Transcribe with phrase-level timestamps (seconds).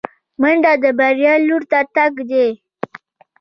[0.41, 2.47] منډه د بریا لور ته تګ دی